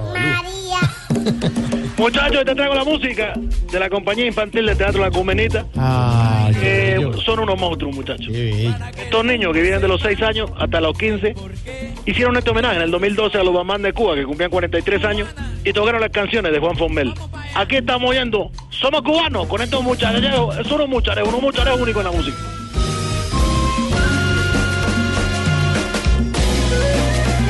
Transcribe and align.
María. 0.00 0.80
Muchachos, 1.98 2.44
te 2.44 2.54
traigo 2.54 2.74
la 2.74 2.84
música 2.84 3.32
de 3.70 3.78
la 3.78 3.88
compañía 3.88 4.26
infantil 4.26 4.66
de 4.66 4.74
teatro 4.74 5.02
La 5.02 5.10
Cumenita. 5.10 5.66
Eh, 6.60 6.98
son 7.24 7.40
unos 7.40 7.58
monstruos, 7.58 7.94
muchachos. 7.94 8.28
Estos 8.34 9.24
niños 9.24 9.52
que 9.52 9.62
vienen 9.62 9.80
de 9.80 9.88
los 9.88 10.00
6 10.00 10.20
años 10.22 10.50
hasta 10.58 10.80
los 10.80 10.96
15 10.98 11.34
hicieron 12.06 12.36
este 12.36 12.50
homenaje 12.50 12.76
en 12.76 12.82
el 12.82 12.90
2012 12.90 13.38
a 13.38 13.44
los 13.44 13.54
mamás 13.54 13.82
de 13.82 13.92
Cuba 13.92 14.14
que 14.14 14.24
cumplían 14.24 14.50
43 14.50 15.04
años 15.04 15.28
y 15.64 15.72
tocaron 15.72 16.00
las 16.00 16.10
canciones 16.10 16.50
de 16.52 16.58
Juan 16.58 16.76
Fonmel. 16.76 17.14
Aquí 17.54 17.76
estamos 17.76 18.10
oyendo 18.10 18.50
Somos 18.70 19.02
cubanos 19.02 19.46
con 19.46 19.60
estos 19.62 19.82
muchachos. 19.82 20.22
Son 20.66 20.74
unos 20.74 20.88
muchachos, 20.88 21.28
unos 21.28 21.40
muchachos 21.40 21.80
únicos 21.80 22.04
en 22.04 22.10
la 22.10 22.16
música. 22.16 22.36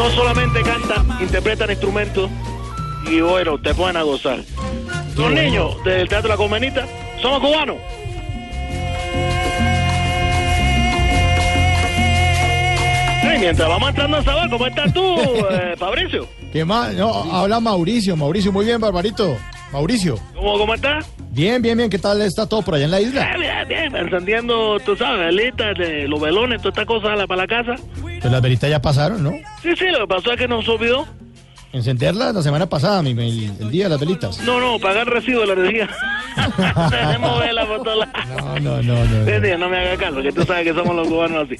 No 0.00 0.08
solamente 0.12 0.62
cantan, 0.62 1.06
interpretan 1.20 1.68
instrumentos 1.70 2.30
y 3.06 3.20
bueno, 3.20 3.58
te 3.58 3.74
ponen 3.74 3.98
a 3.98 4.02
gozar. 4.02 4.38
Los 5.14 5.30
niños 5.30 5.82
del 5.84 6.08
Teatro 6.08 6.30
La 6.30 6.38
Comenita 6.38 6.86
somos 7.20 7.40
cubanos. 7.40 7.76
Hey, 13.22 13.36
mientras 13.40 13.68
vamos 13.68 13.90
entrando 13.90 14.16
a 14.16 14.22
saber 14.22 14.50
cómo 14.50 14.66
estás 14.66 14.92
tú, 14.94 15.16
eh, 15.50 15.74
Fabricio. 15.76 16.26
¿Qué 16.52 16.64
más? 16.64 16.94
No, 16.94 17.12
habla 17.32 17.60
Mauricio. 17.60 18.16
Mauricio, 18.16 18.50
muy 18.52 18.64
bien, 18.64 18.80
Barbarito. 18.80 19.36
Mauricio. 19.72 20.16
¿Cómo, 20.34 20.58
cómo 20.58 20.74
estás? 20.74 21.08
Bien, 21.30 21.62
bien, 21.62 21.76
bien. 21.78 21.88
¿Qué 21.90 21.98
tal 21.98 22.20
está 22.22 22.48
todo 22.48 22.62
por 22.62 22.74
allá 22.74 22.86
en 22.86 22.90
la 22.90 23.00
isla? 23.00 23.36
Bien, 23.36 23.40
bien, 23.68 23.68
bien, 23.92 23.96
encendiendo, 24.04 24.80
tú 24.80 24.96
sabes, 24.96 25.26
velitas, 25.36 25.76
de 25.78 26.08
los 26.08 26.20
velones, 26.20 26.58
todas 26.60 26.72
estas 26.72 26.86
cosas 26.86 27.16
la- 27.16 27.26
para 27.28 27.42
la 27.42 27.46
casa. 27.46 27.76
Pues 28.20 28.30
las 28.32 28.42
velitas 28.42 28.68
ya 28.70 28.80
pasaron, 28.82 29.22
¿no? 29.22 29.32
Sí, 29.62 29.70
sí, 29.76 29.86
lo 29.90 30.00
que 30.00 30.06
pasó 30.08 30.32
es 30.32 30.38
que 30.38 30.48
nos 30.48 30.68
olvidó. 30.68 31.06
Encenderlas 31.72 32.34
la 32.34 32.42
semana 32.42 32.66
pasada, 32.68 33.00
mi- 33.00 33.10
el, 33.12 33.52
el 33.60 33.70
día 33.70 33.84
de 33.84 33.90
las 33.90 34.00
velitas. 34.00 34.40
No, 34.40 34.58
no, 34.60 34.78
pagar 34.80 35.06
recibo 35.08 35.40
de 35.42 35.46
la 35.46 35.52
energía. 35.52 35.88
Tenemos 36.90 37.38
velas 37.40 37.66
por 37.66 37.82
todos 37.84 37.98
lados. 37.98 38.60
No, 38.60 38.82
no, 38.82 38.82
no, 38.82 39.04
no. 39.04 39.24
Vete, 39.24 39.56
no 39.56 39.68
me 39.68 39.78
hagas 39.78 39.98
caso, 39.98 40.20
que 40.20 40.32
tú 40.32 40.42
sabes 40.44 40.64
que 40.64 40.74
somos 40.74 40.96
los 40.96 41.06
cubanos 41.06 41.46
así. 41.46 41.56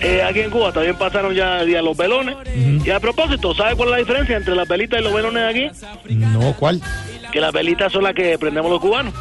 Eh, 0.00 0.22
aquí 0.22 0.40
en 0.40 0.50
Cuba 0.50 0.72
también 0.72 0.96
pasaron 0.96 1.34
ya 1.34 1.60
el 1.60 1.66
día 1.66 1.76
de 1.78 1.82
los 1.82 1.96
velones. 1.96 2.36
Y 2.84 2.88
a 2.90 2.98
propósito, 3.00 3.54
¿sabes 3.54 3.74
cuál 3.76 3.88
es 3.88 3.92
la 3.92 3.98
diferencia 3.98 4.36
entre 4.36 4.54
las 4.56 4.66
velitas 4.66 4.98
y 5.00 5.02
los 5.04 5.12
velones 5.12 5.42
de 5.42 5.48
aquí? 5.68 6.14
No, 6.14 6.54
¿cuál? 6.58 6.80
Que 7.30 7.40
las 7.40 7.52
velitas 7.52 7.92
son 7.92 8.04
las 8.04 8.14
que 8.14 8.38
prendemos 8.38 8.70
los 8.70 8.80
cubanos. 8.80 9.12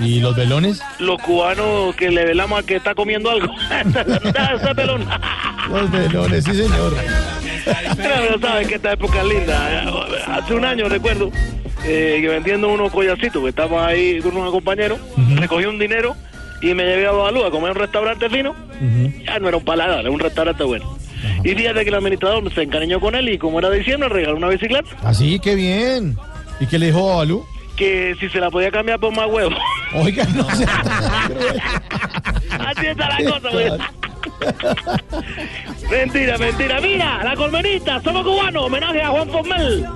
¿Y 0.00 0.20
los 0.20 0.36
velones? 0.36 0.82
Los 0.98 1.20
cubanos 1.22 1.94
que 1.96 2.10
le 2.10 2.24
velamos 2.26 2.58
al 2.58 2.64
que 2.66 2.76
está 2.76 2.94
comiendo 2.94 3.30
algo. 3.30 3.52
Ese 4.54 4.74
pelón. 4.74 5.06
Los 5.68 5.90
velones, 5.90 6.44
sí, 6.44 6.54
señor. 6.54 6.94
Pero 7.96 8.38
sabes 8.40 8.68
que 8.68 8.74
esta 8.76 8.92
época 8.92 9.20
es 9.22 9.26
linda. 9.26 9.84
Hace 10.28 10.54
un 10.54 10.64
año 10.64 10.88
recuerdo 10.88 11.30
eh, 11.84 12.18
que 12.20 12.28
vendiendo 12.28 12.68
unos 12.68 12.92
collacitos, 12.92 13.42
que 13.42 13.48
estábamos 13.48 13.82
ahí 13.84 14.20
con 14.20 14.36
unos 14.36 14.52
compañeros, 14.52 14.98
recogí 15.36 15.64
un 15.66 15.78
dinero 15.78 16.14
y 16.62 16.74
me 16.74 16.84
llevé 16.84 17.06
a 17.06 17.12
Badalú 17.12 17.44
a 17.44 17.50
comer 17.50 17.70
un 17.72 17.76
restaurante 17.76 18.28
fino. 18.30 18.54
Ya 19.24 19.38
no 19.38 19.48
era 19.48 19.56
un 19.56 19.64
paladar, 19.64 20.00
era 20.00 20.10
un 20.10 20.20
restaurante 20.20 20.64
bueno. 20.64 20.96
Y 21.42 21.54
fíjate 21.54 21.82
que 21.82 21.88
el 21.88 21.94
administrador 21.94 22.52
se 22.54 22.62
encariñó 22.62 23.00
con 23.00 23.14
él 23.14 23.28
y 23.28 23.38
como 23.38 23.58
era 23.58 23.70
diciembre 23.70 24.08
regaló 24.08 24.36
una 24.36 24.48
bicicleta 24.48 24.88
Así, 25.02 25.38
qué 25.40 25.54
bien. 25.54 26.16
¿Y 26.60 26.66
qué 26.66 26.78
le 26.78 26.86
dijo 26.86 27.12
a 27.12 27.16
Balú? 27.16 27.44
que 27.76 28.16
si 28.18 28.28
se 28.30 28.40
la 28.40 28.50
podía 28.50 28.70
cambiar 28.70 28.98
por 28.98 29.14
más 29.14 29.26
huevos. 29.26 29.54
Oiga, 29.92 30.24
no 30.34 30.44
se. 30.54 30.64
Así 32.58 32.86
está 32.86 33.20
la 33.20 33.30
cosa, 33.30 33.50
güey. 33.50 33.70
Mentira, 35.90 36.38
mentira. 36.38 36.80
Mira, 36.80 37.22
la 37.24 37.34
colmenita, 37.36 38.00
somos 38.02 38.24
cubanos. 38.24 38.64
Homenaje 38.64 39.02
a 39.02 39.08
Juan 39.08 39.28
Formel. 39.30 39.86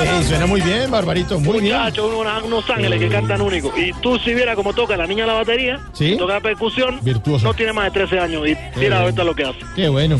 sí. 0.00 0.24
Suena 0.28 0.46
muy 0.46 0.60
bien, 0.60 0.90
Barbarito, 0.90 1.38
muy 1.40 1.60
bien. 1.60 1.76
Muchachos, 1.76 2.10
unos, 2.14 2.42
unos 2.44 2.70
ángeles 2.70 2.98
que 2.98 3.08
cantan 3.08 3.40
únicos. 3.40 3.72
Y 3.76 3.92
tú 3.94 4.18
si 4.18 4.32
vieras 4.34 4.54
cómo 4.56 4.72
toca 4.72 4.96
la 4.96 5.06
niña 5.06 5.26
la 5.26 5.34
batería, 5.34 5.80
Sí. 5.92 6.16
toca 6.16 6.34
la 6.34 6.40
percusión, 6.40 6.98
Virtuoso. 7.02 7.44
no 7.46 7.54
tiene 7.54 7.72
más 7.72 7.84
de 7.86 7.90
13 7.92 8.18
años. 8.20 8.46
Y 8.48 8.56
mira 8.78 9.00
ahorita 9.00 9.24
lo 9.24 9.34
que 9.34 9.44
hace. 9.44 9.58
Qué 9.74 9.88
bueno. 9.88 10.18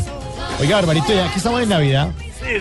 Oiga, 0.60 0.77
Barbarito, 0.77 1.15
ya 1.15 1.31
que 1.31 1.37
estamos 1.38 1.62
en 1.62 1.69
Navidad, 1.69 2.10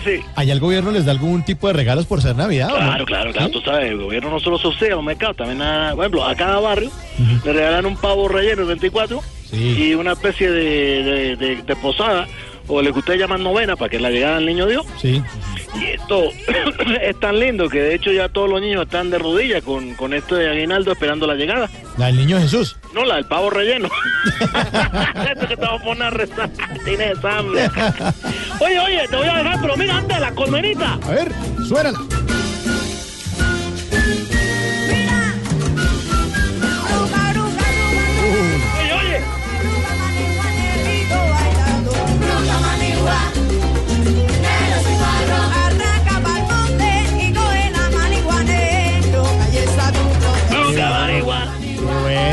Sí. 0.04 0.20
¿allá 0.36 0.52
el 0.52 0.60
gobierno 0.60 0.90
les 0.90 1.04
da 1.04 1.12
algún 1.12 1.42
tipo 1.44 1.66
de 1.66 1.72
regalos 1.72 2.06
por 2.06 2.22
ser 2.22 2.36
Navidad 2.36 2.68
o 2.72 2.78
no? 2.78 2.86
Claro, 2.86 3.04
claro, 3.06 3.32
claro. 3.32 3.46
¿Sí? 3.48 3.52
Tú 3.52 3.60
sabes, 3.62 3.90
el 3.90 3.98
gobierno 3.98 4.30
no 4.30 4.40
solo 4.40 4.58
subsidia 4.58 4.94
los 4.94 5.04
mercados, 5.04 5.36
también, 5.36 5.60
a, 5.62 5.90
por 5.94 6.04
ejemplo, 6.04 6.24
a 6.24 6.34
cada 6.34 6.60
barrio 6.60 6.90
le 7.44 7.52
regalan 7.52 7.86
un 7.86 7.96
pavo 7.96 8.28
relleno 8.28 8.62
el 8.62 8.68
24 8.68 9.20
Sí. 9.50 9.56
y 9.90 9.94
una 9.94 10.12
especie 10.12 10.48
de, 10.50 11.02
de, 11.02 11.36
de- 11.36 11.62
de 11.62 11.76
posada, 11.76 12.28
o 12.68 12.80
lo 12.82 12.92
que 12.92 13.00
ustedes 13.00 13.18
llaman 13.18 13.42
novena, 13.42 13.74
para 13.74 13.88
que 13.88 13.98
la 13.98 14.10
llegada 14.10 14.36
del 14.36 14.46
niño 14.46 14.64
Dios. 14.66 14.86
Sí. 15.02 15.20
Y 15.74 15.84
esto 15.86 16.30
es 17.00 17.20
tan 17.20 17.38
lindo 17.38 17.68
que 17.68 17.80
de 17.80 17.94
hecho 17.94 18.12
ya 18.12 18.28
todos 18.28 18.50
los 18.50 18.60
niños 18.60 18.82
están 18.82 19.10
de 19.10 19.18
rodillas 19.18 19.62
con, 19.62 19.94
con 19.94 20.14
esto 20.14 20.34
de 20.36 20.50
aguinaldo 20.50 20.92
esperando 20.92 21.26
la 21.26 21.34
llegada. 21.34 21.68
La 21.96 22.06
del 22.06 22.16
niño 22.16 22.38
Jesús. 22.38 22.76
No, 22.94 23.04
la 23.04 23.16
del 23.16 23.26
pavo 23.26 23.50
relleno. 23.50 23.88
esto 25.30 25.48
que 25.48 25.56
te 25.56 25.62
vamos 25.62 25.82
a 25.82 25.84
poner 25.84 26.02
a 26.02 26.10
rezar. 26.10 26.50
Tienes 26.84 27.24
hambre. 27.24 27.70
Oye, 28.60 28.78
oye, 28.78 29.08
te 29.08 29.16
voy 29.16 29.26
a 29.26 29.36
dejar, 29.38 29.60
pero 29.62 29.76
mira, 29.76 29.96
antes 29.96 30.20
la 30.20 30.32
colmenita. 30.32 30.98
A 31.02 31.10
ver, 31.10 31.32
suénala. 31.66 31.98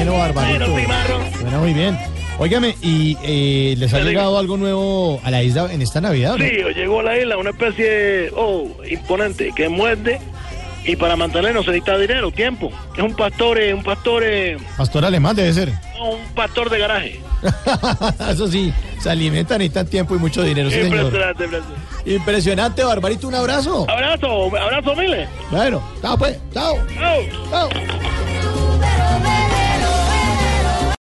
Bueno, 0.06 0.18
Barbarito. 0.18 0.66
Suena 1.40 1.60
muy 1.60 1.74
bien. 1.74 1.98
Óigame, 2.40 2.76
¿y 2.84 3.18
eh, 3.24 3.76
les 3.78 3.94
ha 3.94 4.00
llegado 4.00 4.38
algo 4.38 4.58
nuevo 4.58 5.20
a 5.24 5.32
la 5.32 5.42
isla 5.42 5.72
en 5.74 5.82
esta 5.82 6.02
Navidad? 6.02 6.36
o 6.36 6.38
no? 6.38 6.46
Sí, 6.46 6.52
llegó 6.76 7.00
a 7.00 7.04
la 7.04 7.18
isla 7.18 7.36
una 7.38 7.50
especie, 7.50 8.30
oh, 8.36 8.68
imponente, 8.88 9.52
que 9.56 9.70
muerde 9.70 10.20
y 10.86 10.96
para 10.96 11.16
mantenernos 11.16 11.66
se 11.66 11.72
necesita 11.72 11.98
dinero, 11.98 12.32
tiempo. 12.32 12.72
Es 12.96 13.04
un 13.04 13.16
pastor, 13.16 13.58
eh, 13.60 13.74
un 13.74 13.84
pastor, 13.84 14.24
eh, 14.24 14.58
Pastor 14.78 15.04
alemán 15.06 15.36
debe 15.36 15.52
ser. 15.52 15.74
no, 15.98 16.12
un 16.12 16.28
pastor 16.36 16.70
de 16.70 16.78
garaje. 16.80 17.20
Eso 18.32 18.48
sí, 18.48 18.72
se 19.02 19.10
alimentan 19.10 19.62
y 19.64 19.70
tan 19.70 19.88
tiempo 19.88 20.16
y 20.16 20.20
mucho 20.20 20.44
dinero, 20.44 20.70
sí, 20.70 20.76
señor. 20.76 21.06
Impresionante, 21.06 21.44
impresionante. 21.44 22.12
Impresionante, 22.12 22.84
Barbarito, 22.84 23.28
un 23.28 23.36
abrazo. 23.36 23.88
Abrazo, 23.90 24.56
abrazo 24.56 24.96
miles. 24.96 25.28
Bueno, 25.50 25.82
chao 26.04 26.16
pues, 26.18 26.38
chao, 26.54 26.78
Chao. 26.96 27.22
chao. 27.50 27.70